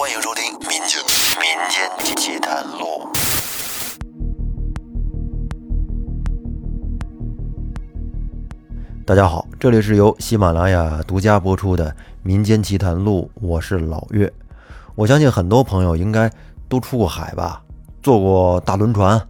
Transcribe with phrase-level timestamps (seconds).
[0.00, 0.98] 欢迎收听《民间
[1.36, 3.06] 民间奇谈录》。
[9.04, 11.90] 大家好，这里是由喜马拉雅独家播出的
[12.22, 14.32] 《民间奇谈录》，我是老岳。
[14.94, 16.32] 我相信很多朋友应该
[16.66, 17.62] 都出过海吧，
[18.02, 19.20] 坐过大轮船。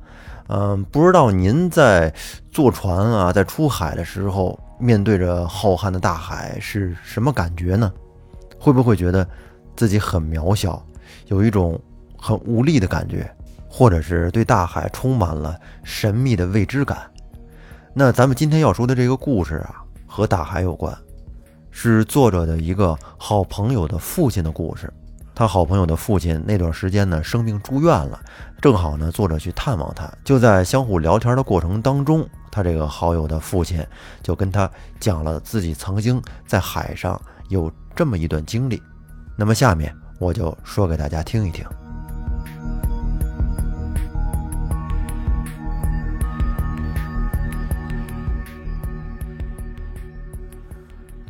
[0.46, 2.14] 嗯，不知道您在
[2.52, 7.92] 坐船啊，在出海的时候，面对着浩瀚的大海是什么感觉呢？
[8.56, 9.26] 会不会觉得
[9.80, 10.86] 自己很渺小，
[11.28, 11.80] 有一种
[12.18, 13.34] 很无力的感觉，
[13.66, 17.10] 或者是对大海充满了神秘的未知感？
[17.94, 20.94] 那咱们今天要说的这个故事啊，和大海有关，
[21.70, 24.92] 是作者的一个好朋友的父亲的故事。
[25.34, 28.20] 他好朋友的父亲那段时间呢生病住院了，
[28.60, 33.82] 正好呢作者去探望他，就在相互聊天的过程当中，他这个好友的父亲
[34.22, 37.18] 就跟他讲了自己曾经在海上
[37.48, 38.78] 有这么一段经历。
[39.40, 41.64] 那么下面我就说给大家听一听。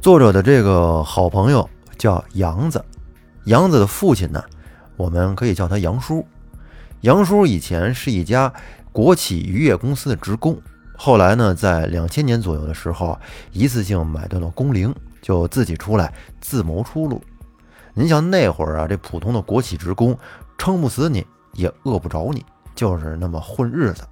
[0.01, 2.85] 作者的这个好朋友叫杨子，
[3.45, 4.43] 杨子的父亲呢，
[4.97, 6.27] 我们可以叫他杨叔。
[7.03, 8.53] 杨叔以前是一家
[8.91, 10.61] 国企渔业公司的职工，
[10.97, 13.17] 后来呢，在两千年左右的时候，
[13.53, 17.23] 一次性买断了工龄，就自己出来自谋出路。
[17.95, 20.17] 您像那会儿啊，这普通的国企职工，
[20.57, 24.03] 撑不死你，也饿不着你，就是那么混日子。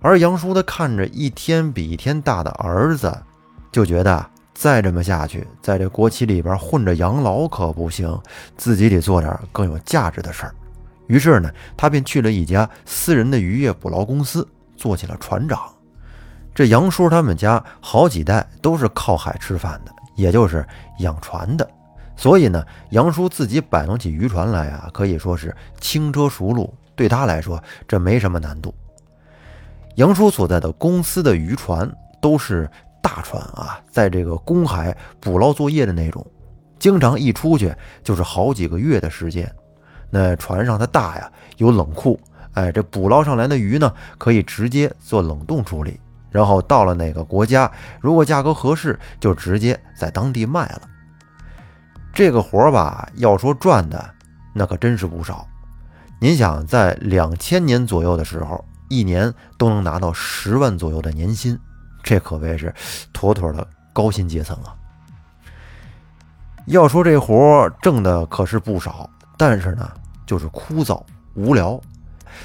[0.00, 3.16] 而杨叔他看着一天比一天大的儿子，
[3.70, 4.26] 就觉得。
[4.54, 8.16] 再这么下去，在这国企里边混着养老可不行，
[8.56, 10.54] 自己得做点更有价值的事儿。
[11.06, 14.46] 于是呢，他便去了一家私人的渔业捕捞公司，
[14.76, 15.58] 做起了船长。
[16.54, 20.64] 这杨叔他们家好几代都是靠海吃饭的，也就是
[20.98, 21.68] 养船的，
[22.16, 28.74] 所以呢，杨叔自己摆弄起渔船来啊，可以说是轻车熟路，对他来说这没什么难度。
[29.96, 31.90] 杨叔所在的公司的渔船
[32.20, 32.70] 都是。
[33.04, 36.24] 大船啊，在这个公海捕捞作业的那种，
[36.78, 37.74] 经常一出去
[38.04, 39.52] 就是好几个月的时间。
[40.08, 42.18] 那船上它大呀，有冷库，
[42.52, 45.98] 哎，这捕捞上来的鱼呢，可以直接做冷冻处理，
[46.30, 47.68] 然后到了哪个国家，
[48.00, 50.82] 如果价格合适，就直接在当地卖了。
[52.12, 54.14] 这个活儿吧，要说赚的，
[54.52, 55.46] 那可真是不少。
[56.20, 61.58] 您想，在两千年左右的时候，一年都能拿到十万左右的年薪。
[62.02, 62.74] 这可谓是
[63.12, 64.74] 妥妥的高薪阶层啊！
[66.66, 69.90] 要说这活挣的可是不少，但是呢，
[70.26, 71.02] 就是枯燥
[71.34, 71.80] 无聊。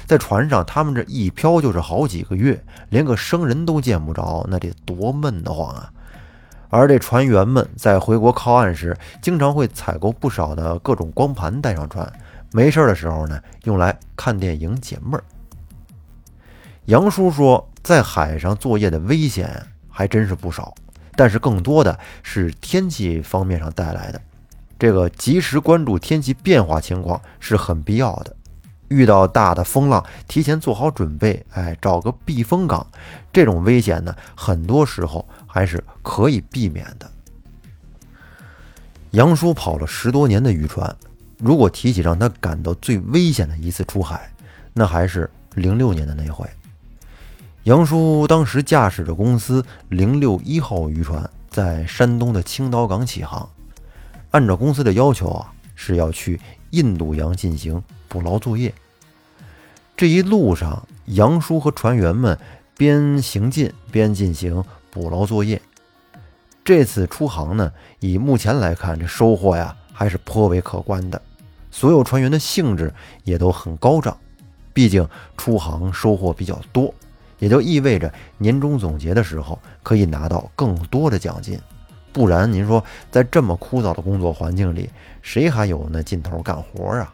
[0.06, 5.92] 在船上，他们这一漂就是好几个月，连个生人都见不着，那得多闷得慌啊！
[6.68, 12.12] 而这船员们在回国靠岸时，经常会采购不少的各种光盘带上船，
[12.52, 15.24] 没事的时候呢，用来看电影解闷儿。
[16.86, 17.68] 杨叔说。
[17.80, 20.74] 在海上作业的危险还真是不少，
[21.16, 24.20] 但是更多的是天气方面上带来的。
[24.78, 28.36] 这个及时关注天气变化情况是很必要的。
[28.88, 32.86] 遇到大的风浪，提前做好准备，哎，找个避风港。
[33.32, 37.10] 这种危险呢，很多时候还是可以避免的。
[39.12, 40.94] 杨叔跑了十多年的渔船，
[41.38, 44.30] 如果提起让他感到最危险的一次出海，
[44.74, 46.46] 那还是零六年的那回。
[47.64, 53.48] 杨叔当时驾驶着公司零六一号渔船，在山东的青岛港起航。
[54.30, 58.72] 按照公司的要求啊，是要去印度洋进行捕捞作业。
[59.96, 62.38] 这一路上，杨叔和船员们
[62.76, 65.60] 边行进边进行捕捞作业。
[66.64, 71.20] 这次出航呢，以目前来看，这收获呀还是颇为可观的。
[71.70, 72.92] 所有船员的兴致
[73.24, 74.16] 也都很高涨，
[74.72, 76.92] 毕竟出航收获比较多。
[77.38, 81.58] 也就意味着年终总结的时候可以拿到更多的奖金，
[82.12, 84.90] 不然您说在这么枯燥的工作环境里，
[85.22, 87.12] 谁还有那劲头干活啊？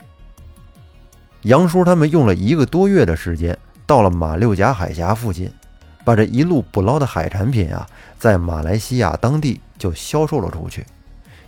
[1.44, 3.56] 杨叔他们用了一个多月的时间，
[3.86, 5.52] 到了马六甲海峡附近，
[6.02, 7.86] 把这一路捕捞的海产品啊，
[8.18, 10.86] 在马来西亚当地就销售了出去。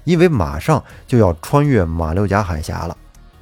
[0.04, 2.96] 因为马上就要穿越马六甲海峡了，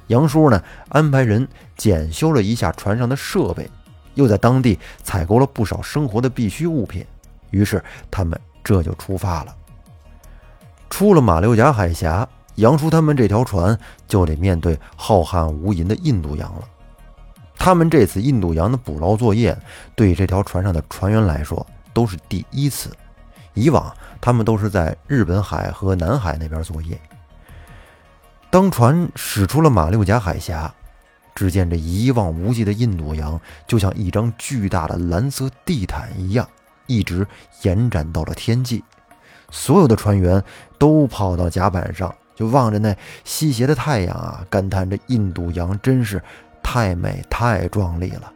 [0.07, 3.69] 杨叔呢安排人检修了一下船上的设备。
[4.13, 7.05] 又在当地采购了不少生活的必需物品，
[7.51, 9.53] 于是他们这就出发了。
[10.89, 12.25] 出了马六甲海峡，
[12.55, 16.61] 杨叔他们这条船就得面对浩瀚无垠的印度洋了。
[17.57, 19.57] 他们这次印度洋的捕捞作业，
[19.95, 22.91] 对这条船上的船员来说都是第一次。
[23.53, 26.99] 以往他们都是在日本海和南海那边作业。
[28.49, 30.73] 当船驶出了马六甲海峡，
[31.33, 36.47] 只见这一望无际的印度洋就像一张巨大的蓝色地毯一样，
[36.87, 37.25] 一直
[37.63, 38.83] 延展到了天际。
[39.49, 40.43] 所有的船员
[40.77, 46.21] 都跑到甲板上，就望着那西斜的太阳啊，感叹这印度洋真是
[46.61, 48.31] 太美、太壮丽了。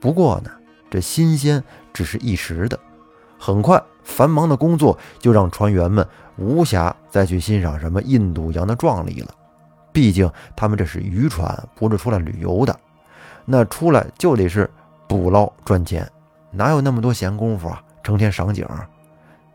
[0.00, 0.50] 不过呢，
[0.90, 2.78] 这新鲜只是一时的，
[3.38, 9.28] 很快繁忙的工作就让船员们无暇再去欣赏什么印度洋的壮丽了。
[9.92, 12.78] 毕竟他们这是渔船，不是出来旅游的，
[13.44, 14.70] 那出来就得是
[15.08, 16.06] 捕捞赚钱，
[16.50, 17.82] 哪有那么多闲工夫啊？
[18.02, 18.66] 成天赏景。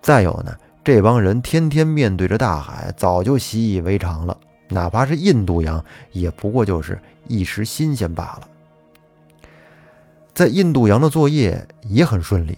[0.02, 0.52] 再有呢，
[0.84, 4.36] 这帮人天天面对着大海，早就习以为常了。
[4.68, 8.48] 哪怕是印度洋，也不过就是一时新鲜罢了。
[10.34, 12.58] 在印度洋的作业也很顺利。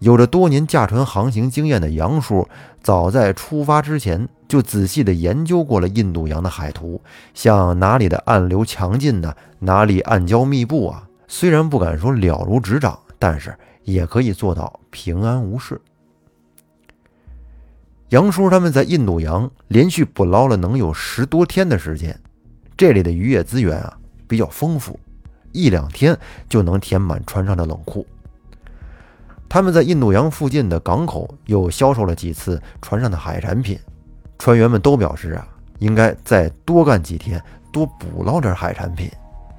[0.00, 2.48] 有着多年驾船航行经验的杨叔，
[2.82, 7.00] 早在出发之前就仔细地研究过了印度洋的海图，
[7.32, 9.34] 像哪里的暗流强劲呢？
[9.60, 11.08] 哪里暗礁密布啊？
[11.28, 15.80] 虽然不敢说了如指掌，但是也可以做到平安无事。
[18.10, 22.16] 杨叔他们在印度洋连续捕捞了能有十多天的时间，
[22.76, 23.98] 这里的渔业资源啊
[24.28, 24.98] 比较丰富，
[25.50, 26.16] 一两天
[26.48, 28.06] 就能填满船上的冷库。
[29.48, 33.76] 他们在印度洋附近的港口又销售了几次船上的海产品，
[34.38, 35.48] 船员们都表示啊，
[35.80, 37.42] 应该再多干几天，
[37.72, 39.10] 多捕捞点海产品。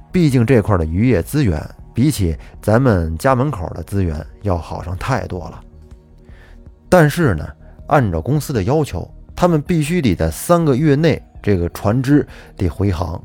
[0.09, 1.61] 毕竟这块的渔业资源
[1.93, 5.61] 比起咱们家门口的资源要好上太多了。
[6.87, 7.45] 但是呢，
[7.87, 12.25] 按照公司的要求，他们必须得在三个月内这个船只
[12.55, 13.21] 得回航。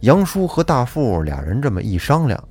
[0.00, 2.42] 杨叔和大富俩人这么一商量，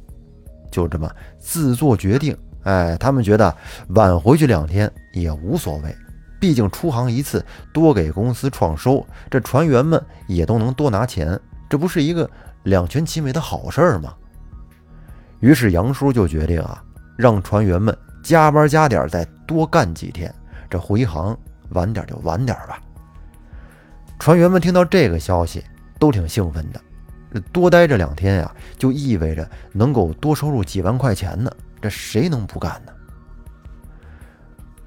[0.72, 2.38] 就这么自作决定。
[2.64, 3.56] 哎，他们觉得
[3.90, 5.96] 晚回去两天也无所谓，
[6.40, 12.30] 毕竟出航一次，多给公司创收，这船员们也都能多拿钱，这不是一个
[12.64, 14.14] 两全其美的好事儿吗？
[15.40, 16.84] 于是杨叔就决定啊，
[17.16, 20.34] 让船员们加班加点，再多干几天，
[20.70, 21.38] 这回航
[21.70, 22.82] 晚点就晚点吧。
[24.20, 25.64] 船员们听到这个消息，
[26.00, 31.52] 都挺兴奋的，多待这两天呀，就意味着能够多收入几万块钱呢。
[31.80, 32.92] 这谁能不干呢？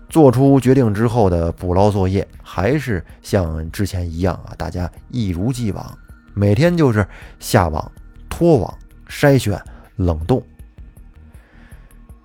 [0.08, 5.98] 做出决定之后的捕捞作业还是像之前一样啊，大家一如既往，
[6.34, 7.06] 每天就是
[7.38, 7.92] 下网、
[8.28, 8.78] 拖网、
[9.08, 9.62] 筛选、
[9.94, 10.42] 冷冻。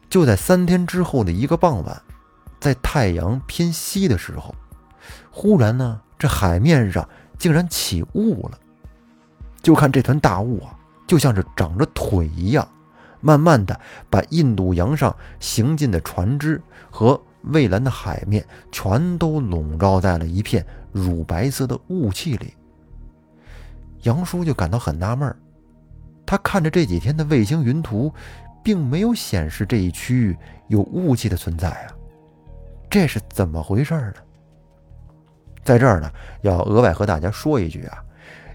[0.09, 2.01] 就在三天之后的一个傍晚，
[2.65, 4.55] 在太阳偏西的时候，
[5.29, 7.07] 忽然呢，这海面上
[7.37, 8.57] 竟然起雾了。
[9.61, 10.73] 就看这团大雾啊，
[11.05, 12.67] 就像是长着腿一样。
[13.21, 13.79] 慢慢的，
[14.09, 16.59] 把印度洋上行进的船只
[16.89, 22.55] 和蔚蓝的海面全都笼罩在了一片乳白色的雾气里。
[24.01, 25.37] 杨叔就感到很纳闷儿，
[26.25, 28.11] 他看着这几天的卫星云图，
[28.63, 30.35] 并没有显示这一区域
[30.67, 31.94] 有雾气的存在啊，
[32.95, 34.13] 这是怎么回事呢？
[35.65, 36.09] 在这儿呢，
[36.43, 38.01] 要额外和大家说一句啊，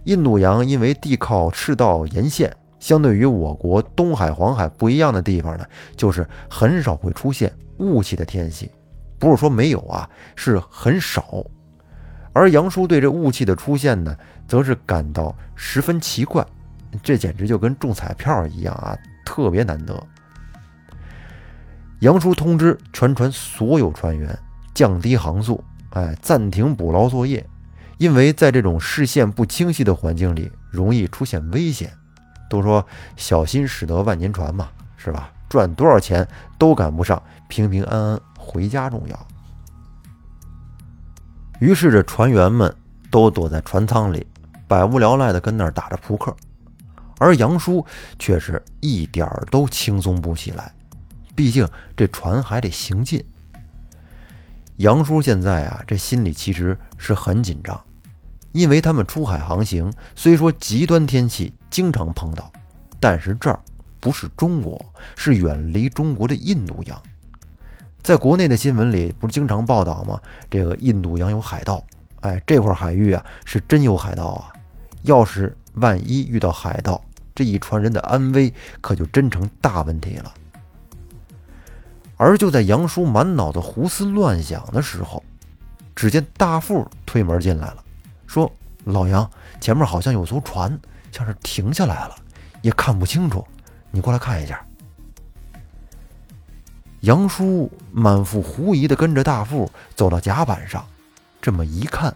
[0.04, 2.50] 印度洋因为地靠赤道沿线。
[2.78, 8.70] 相对于我国东海、黄海不一样的地方呢，就是很少会出现雾气的天气，
[9.18, 11.44] 不是说没有啊，是很少。
[12.32, 14.16] 而杨叔对这雾气的出现呢，
[14.48, 16.42] 则是感到十分奇怪，
[17.02, 20.02] 这简直就跟中彩票一样啊，特别难得。
[22.00, 24.38] 杨叔通知全船所有船员
[24.74, 27.46] 降低航速，哎，暂停捕捞作业，
[27.98, 31.92] 因为在这种视线不清晰的环境里，容易出现危险。
[32.48, 32.84] 都说
[33.16, 35.30] 小心驶得万年船嘛，是吧？
[35.48, 36.26] 赚多少钱
[36.58, 39.26] 都赶不上平平安安回家重要。
[41.60, 42.74] 于是这船员们
[43.10, 44.26] 都躲在船舱里，
[44.66, 46.34] 百无聊赖的跟那儿打着扑克，
[47.18, 47.84] 而杨叔
[48.18, 50.72] 却是一点儿都轻松不起来。
[51.40, 51.66] 毕竟
[51.96, 53.24] 这船还得行进。
[54.76, 57.82] 杨叔现在啊，这心里其实是很紧张。
[58.52, 62.52] 因为他们出海航行，虽说极端天气经常碰到，
[63.00, 63.58] 但是这儿
[64.00, 64.84] 不是中国，
[65.16, 67.02] 是远离中国的印度洋。
[68.02, 70.20] 在国内的新闻里，不是经常报道吗？
[70.50, 71.82] 这个印度洋有海盗，
[72.20, 74.52] 哎，这块海域啊，是真有海盗啊！
[75.04, 77.02] 要是万一遇到海盗，
[77.34, 80.34] 这一船人的安危可就真成大问题了。
[82.22, 85.24] 而就在杨叔满脑子胡思乱想的时候，
[85.96, 87.82] 只见大富推门进来了。
[88.26, 88.52] 说
[88.84, 90.78] ：“老杨，前面好像有艘船，
[91.10, 92.14] 像是停下来了，
[92.60, 93.42] 也看不清楚，
[93.90, 94.62] 你过来看一下。”
[97.00, 100.86] 杨叔满腹狐疑的跟着大富走到甲板上，
[101.40, 102.14] 这么一看，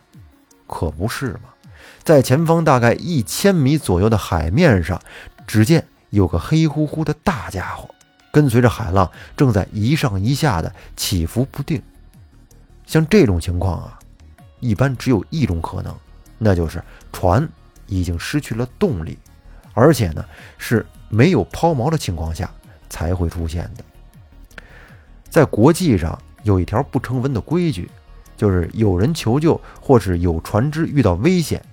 [0.66, 1.48] 可不是嘛，
[2.02, 5.00] 在前方大概一千米左右的海面上，
[5.46, 7.88] 只见有个黑乎乎的大家伙，
[8.34, 11.80] 跟随着海浪，正在一上一下的起伏不定。
[12.84, 13.96] 像这种情况啊，
[14.58, 15.94] 一般只有一种可能，
[16.36, 17.48] 那就是船
[17.86, 19.16] 已经失去了动力，
[19.72, 20.24] 而且呢
[20.58, 22.50] 是没有抛锚的情况下
[22.90, 23.84] 才会出现的。
[25.30, 27.88] 在国际上有一条不成文的规矩，
[28.36, 31.64] 就是有人求救或是有船只遇到危险。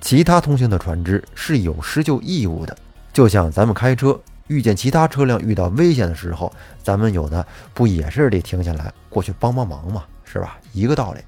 [0.00, 2.76] 其他通行的船只是有施救义务的，
[3.12, 6.52] 就像咱们开车遇见其他车辆遇到危险的时候，
[6.82, 10.04] 咱们有的不也是得停下来过去帮帮忙吗？
[10.24, 10.58] 是吧？
[10.72, 11.20] 一个道理。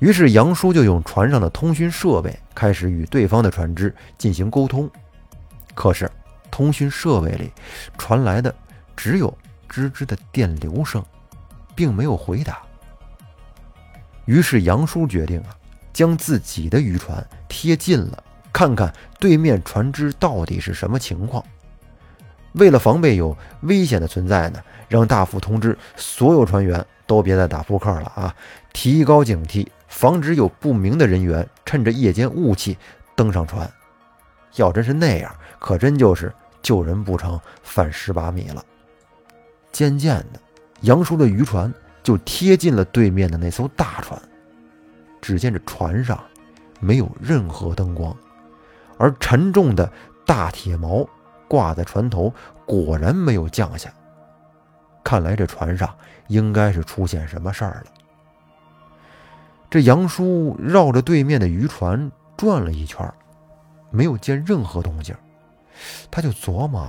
[0.00, 4.90] 于是杨叔就用船上的通讯设备开始与对方的船只进行沟通，
[5.72, 6.10] 可是
[6.50, 7.52] 通讯设备里
[7.96, 8.52] 传来的
[8.96, 9.32] 只有
[9.68, 11.00] 吱吱的电流声，
[11.76, 12.60] 并没有回答。
[14.24, 15.54] 于是杨叔决定啊。
[15.92, 21.44] 将自己的渔船贴近了，看看对面船只到底是什么情况。
[22.52, 28.34] 为了防备有危险的存在呢，让大副通知所有船员都别再打扑克了啊，
[28.72, 32.76] 提高警惕，防止有不明的人员趁着夜间雾气
[33.14, 33.70] 登上船。
[34.56, 38.64] 要真是那样，可真就是救人不成反蚀把米了。
[39.70, 40.40] 渐渐的，
[40.80, 44.20] 杨叔的渔船就贴近了对面的那艘大船。
[45.20, 46.20] 只见这船上
[46.80, 48.16] 没有任何灯光，
[49.00, 49.90] 而沉重的
[50.26, 51.08] 大铁锚
[51.48, 52.30] 挂在船头，
[52.66, 53.90] 果然没有降下。
[55.02, 55.88] 看来这船上
[56.28, 57.86] 应该是出现什么事儿了。
[59.70, 63.10] 这杨叔绕着对面的渔船转了一圈，
[63.90, 65.16] 没有见任何动静，
[66.10, 66.86] 他就琢磨：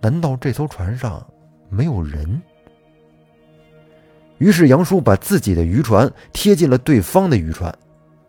[0.00, 1.22] 难道这艘船上
[1.68, 2.40] 没有人？
[4.38, 7.76] 于是杨叔把自己的渔船贴近了对方的渔船，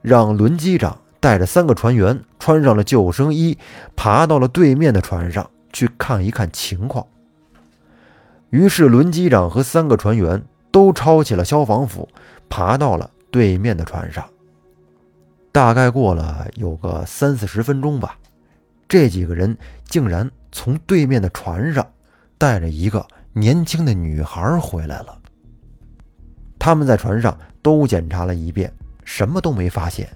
[0.02, 3.58] 让轮机长带着三个船员穿上了救生衣，
[3.96, 7.08] 爬到了对面的船上去看一看情况。
[8.50, 12.10] 于是轮机长和三个船员都抄起了消防斧，
[12.50, 14.28] 爬到了对面的船上。
[15.54, 18.18] 大概过了有个三四十分钟吧，
[18.90, 21.86] 这几个人竟然从对面的船上
[22.38, 25.18] 带着一个年轻的女孩回来了。
[26.58, 28.74] 他们在船上都检查了一遍，
[29.04, 30.10] 什么都没发现，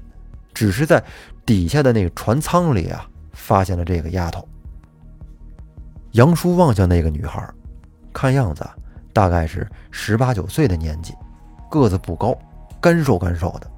[0.55, 1.03] 只是在
[1.45, 4.47] 底下的那个船舱里啊，发现了这个丫头。
[6.13, 7.47] 杨叔望向那个女孩，
[8.13, 8.65] 看样子
[9.12, 11.13] 大概是十八九岁的年纪，
[11.69, 12.33] 个子不高，
[12.79, 13.69] 干瘦干瘦的，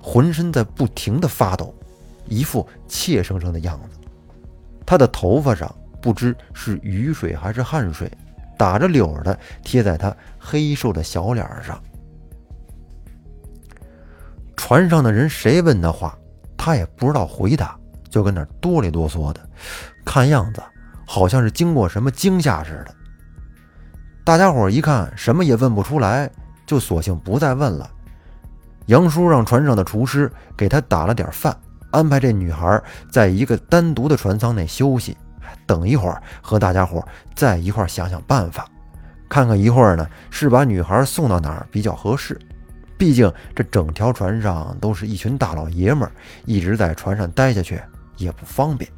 [0.00, 1.74] 浑身在不停的发抖，
[2.26, 3.98] 一副怯生生的样子。
[4.84, 8.10] 她的头发上不知是雨水还是汗水，
[8.58, 11.82] 打着绺的贴在她黑瘦的小脸上。
[14.58, 16.18] 船上的人谁问他话，
[16.56, 17.78] 他也不知道回答，
[18.10, 19.40] 就跟那哆里哆嗦的，
[20.04, 20.60] 看样子
[21.06, 22.94] 好像是经过什么惊吓似的。
[24.24, 26.28] 大家伙一看什么也问不出来，
[26.66, 27.88] 就索性不再问了。
[28.86, 31.56] 杨叔让船上的厨师给他打了点饭，
[31.92, 35.16] 安排这女孩在一个单独的船舱内休息，
[35.66, 38.68] 等一会儿和大家伙再一块想想办法，
[39.28, 42.36] 看看一会儿呢是把女孩送到哪儿比较合适。
[42.98, 46.12] 毕竟这整条船上都是一群大老爷们儿，
[46.44, 47.80] 一直在船上待下去
[48.16, 48.90] 也不方便。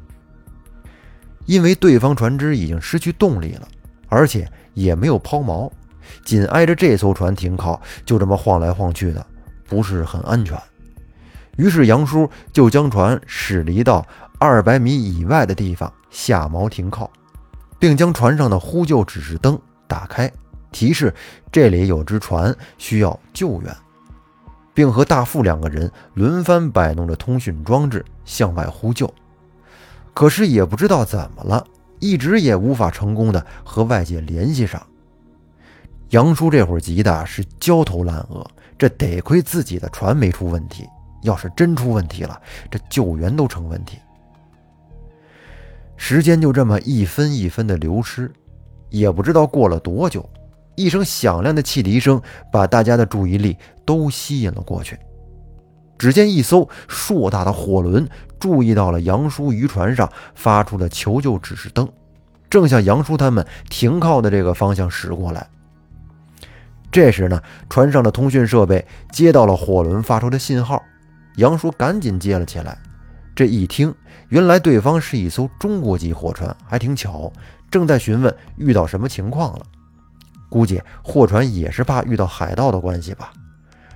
[1.45, 3.67] 因为对方船只已经失去动力了，
[4.09, 5.71] 而且也没有抛锚，
[6.25, 9.25] 紧挨着这艘船停靠，就这么晃来晃去的，
[9.67, 10.59] 不是很安全。
[11.57, 14.05] 于是杨叔就将船驶离到
[14.39, 17.11] 二百米以外的地方下锚停靠，
[17.77, 20.31] 并将船上的呼救指示灯打开，
[20.71, 21.13] 提示
[21.51, 23.75] 这里有只船需要救援。
[24.81, 29.13] 并和大副两个人轮番摆弄着通讯装置向外呼救，
[30.11, 31.63] 可是也不知道怎么了，
[31.99, 34.81] 一直也无法成功的和外界联系上。
[36.09, 38.43] 杨叔这会儿急的是焦头烂额，
[38.75, 40.87] 这得亏自己的船没出问题，
[41.21, 43.99] 要是真出问题了，这救援都成问题。
[45.95, 48.31] 时间就这么一分一分的流失，
[48.89, 50.27] 也不知道过了多久。
[50.75, 54.97] 一声响亮的汽笛声把大家的注意力都吸引了过去。
[55.97, 58.07] 只见一艘硕大的货轮
[58.39, 61.87] 注意到了杨叔渔船上发出的求救指示灯，
[62.49, 65.47] 正向杨叔他们停靠的这个方向驶过来。
[66.91, 70.81] 这时呢，船上的通讯设备接到了货轮发出的信号，
[71.35, 72.77] 杨叔赶紧接了起来。
[73.35, 73.93] 这一听，
[74.29, 77.31] 原来对方是一艘中国籍货船，还挺巧，
[77.69, 79.65] 正在询问遇到什么情况了。
[80.51, 83.31] 估计货船也是怕遇到海盗的关系吧。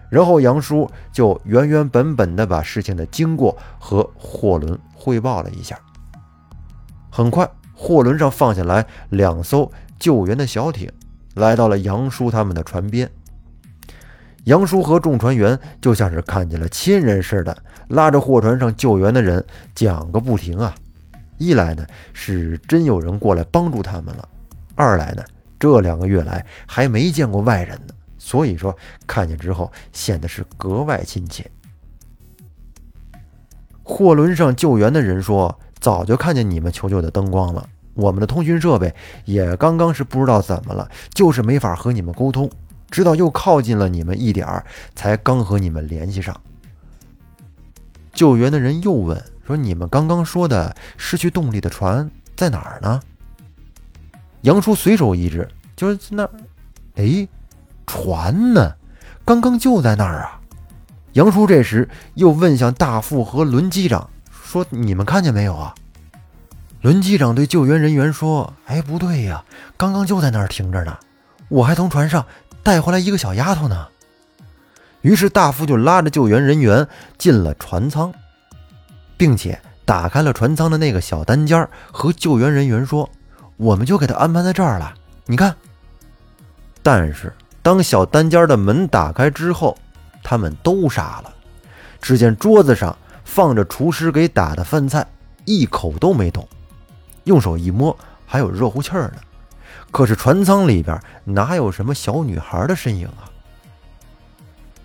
[0.09, 5.77] 然后杨叔就原原本本的把事情的经过和货轮汇报了一下。
[7.11, 9.69] 很快，货轮上放下来两艘
[9.99, 10.89] 救援的小艇，
[11.33, 13.09] 来到了杨叔他们的船边。
[14.45, 17.57] 杨叔和众船员就像是看见了亲人似的，
[17.89, 19.43] 拉着货船上救援的人
[19.73, 20.73] 讲个不停啊！
[21.37, 24.29] 一来呢是真有人过来帮助他们了，
[24.75, 25.23] 二来呢
[25.65, 31.49] 这两个月来还没见过外人呢，所以说看见之后显得是格外亲切。
[33.81, 38.93] 货轮上救援的人说：“早就看见你们求救的灯光了，我们的通讯设备
[39.25, 42.47] 也刚刚是不知道怎么了，就是没法和你们沟通。”
[42.91, 46.39] 直到又靠近了你们一点儿，才刚和你们联系上。
[48.13, 53.01] 救援的人又问说：“你们刚刚说的失去动力的船在哪儿呢？”
[54.41, 56.29] 杨叔随手一指，就是那儿。
[56.95, 57.27] 哎，
[57.85, 58.75] 船呢？
[59.25, 60.39] 刚刚就在那儿啊！
[61.13, 65.73] 杨叔这时又问向大副和轮机长说：“你们看见没有啊？”
[66.81, 69.43] 轮机长对救援人员说：“哎，不对呀，
[69.75, 70.97] 刚刚就在那儿停着呢，
[71.49, 72.25] 我还从船上。”
[72.63, 73.87] 带回来一个小丫头呢。
[75.01, 78.11] 于是大副就拉着救援人员进了船舱，
[79.17, 83.07] 并且打开了船舱的那个小单间，和救援人员说
[83.57, 84.95] ：“我们就给他安排在这儿了。
[85.25, 85.55] 你看。”
[86.83, 89.77] 但是当小单间的门打开之后，
[90.23, 91.33] 他们都傻了。
[91.99, 95.07] 只见桌子上放着厨师给打的饭菜，
[95.45, 96.47] 一口都没动。
[97.23, 99.17] 用手一摸，还有热乎气儿呢。
[99.91, 103.25] 可是船舱里边哪有什么小女孩的身影啊？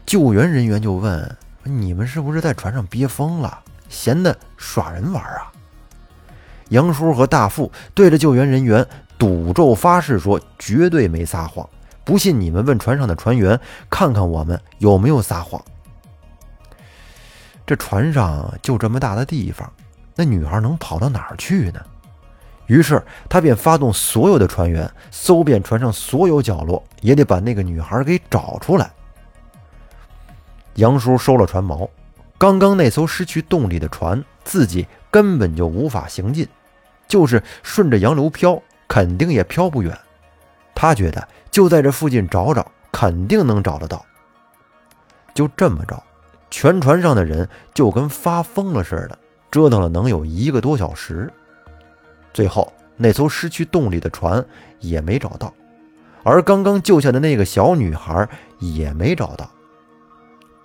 [0.06, 5.52] 救援人员就问：“你们是不是在船上憋疯了，闲的耍人玩啊？”
[6.70, 8.86] 杨叔和大副对着救援人员
[9.20, 11.68] 赌咒发誓说：“绝对没撒谎，
[12.04, 13.60] 不信你们问船上的船员，
[13.90, 15.62] 看看我们有没有撒谎。”
[17.66, 19.70] 这船上就这么大的地方，
[20.16, 21.80] 那女孩能跑到哪儿去呢？
[22.64, 28.90] 于是他便发动所有的船员搜遍船上所有角落，也得把那个女孩给找出来。
[30.76, 31.86] 杨叔收了船锚，
[32.38, 36.48] 刚刚那艘失去动力的船，自己根本就无法行进，
[37.06, 39.96] 就是顺着洋流漂，肯定也飘不远。
[40.74, 44.04] 他觉得就在这附近找找，肯定能找得到。
[45.32, 46.02] 就这么着，
[46.50, 49.16] 全船上的人就跟发疯了似的，
[49.48, 51.32] 折腾了能有一个多小时。
[52.34, 54.44] 最后，那艘失去动力的船
[54.80, 55.54] 也没找到，
[56.24, 59.48] 而刚刚救下的那个小女孩也没找到。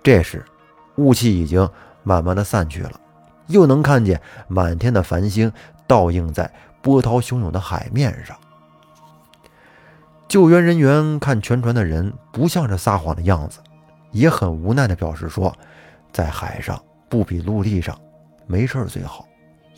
[0.02, 0.44] 这时，
[0.96, 1.68] 雾气已经
[2.02, 3.00] 慢慢的散去了，
[3.46, 5.52] 又能看见满天的繁星
[5.86, 6.52] 倒映在
[6.86, 8.38] 波涛汹涌的海面上。
[10.28, 13.58] 救援人员看全船的人不像是撒谎的样子，
[14.12, 15.52] 也很无奈的表示说
[16.14, 17.98] ：“在海上不比陆地上，
[18.46, 19.26] 没事最好，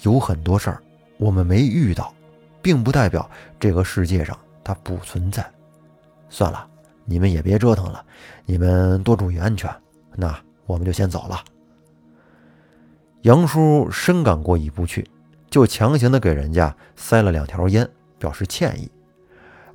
[0.03, 0.83] 有很多事儿。”
[1.17, 2.13] 我们没遇到，
[2.61, 3.27] 并不代表
[3.59, 5.51] 这个世界上它不存在。
[6.29, 6.69] 算了，
[7.07, 8.05] 你们也别折腾了，
[8.45, 9.75] 你们多注意安全。
[10.15, 11.43] 那我们就先走了。
[13.23, 15.09] 杨叔深感过意不去，
[15.51, 18.91] 就强行的给人家塞了两条烟，表示歉意。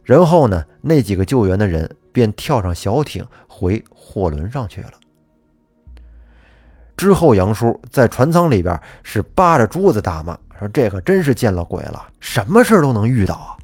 [0.03, 4.91] 然后呢，那几个救援的人便跳上小艇回货轮上去了。
[6.95, 10.37] 之后，杨叔在船舱里边是扒着桌子大骂。
[10.59, 13.57] 说这可真是见了鬼了，什么事都能遇到啊！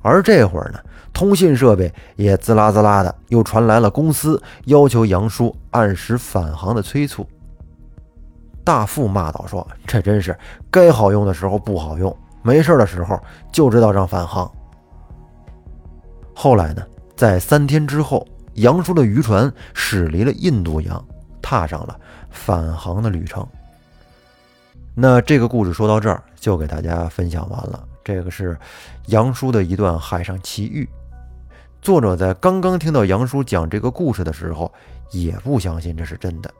[0.00, 0.80] 而这会儿呢，
[1.12, 7.28] 通信设备也滋啦滋啦的，又传来了公司要求杨叔按时返航的催促。
[8.64, 10.36] 大副骂道：“说这真是
[10.70, 13.18] 该好用的时候不好用，没事的时候
[13.52, 14.50] 就知道让返航。”
[16.34, 16.82] 后来呢，
[17.16, 21.04] 在三天之后，杨叔的渔船驶离了印度洋，
[21.40, 21.98] 踏上了
[22.30, 23.46] 返航的旅程。
[24.94, 27.82] 那这个故事说到这儿，就给大家分享完了。
[28.04, 28.58] 这个是
[29.06, 30.88] 杨叔的一段海上奇遇。
[31.80, 34.72] 作者在刚刚听到杨叔讲这个故事的时候，
[35.10, 36.52] 也不相信这是真的。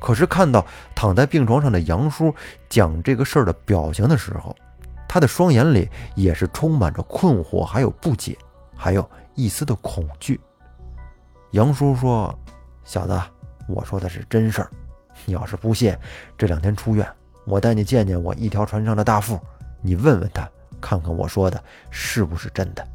[0.00, 2.34] 可是看到躺在病床上的杨叔
[2.68, 4.56] 讲这个事儿的表情的时候，
[5.06, 8.36] 他的双眼里也是充满着困惑，还有不解，
[8.74, 10.40] 还有一丝的恐惧。
[11.52, 12.36] 杨叔说
[12.82, 13.20] ：“小子，
[13.68, 14.70] 我说的是真事儿。
[15.26, 15.96] 你要是不信，
[16.38, 17.06] 这两天出院。”
[17.46, 19.40] 我带你见见我一条船上的大副，
[19.80, 20.48] 你问问他，
[20.80, 21.60] 看看我说的
[21.90, 22.86] 是不是真的。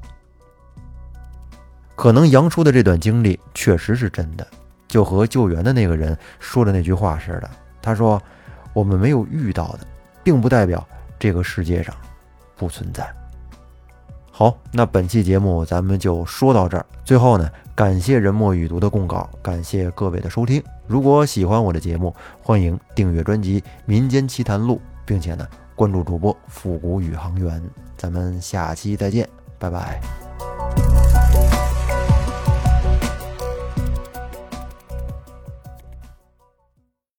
[1.95, 4.47] 可能杨叔的这段经历确实是真的，
[4.95, 7.49] 就和救援的那个人说的那句话似的。
[7.81, 8.21] 他说
[8.71, 9.79] ：“我们没有遇到的，
[10.23, 10.87] 并不代表
[11.19, 11.93] 这个世界上
[12.55, 13.05] 不存在。”
[14.31, 16.85] 好，那本期节目咱们就说到这儿。
[17.03, 20.63] 最后呢，感谢人墨语读的供稿，感谢各位的收听。
[20.87, 27.61] 如果喜欢我的节目，欢迎订阅专辑《民间奇谈录》，并且呢关注主播复古宇航员。
[27.97, 29.27] 咱们下期再见，
[29.59, 30.24] 拜拜。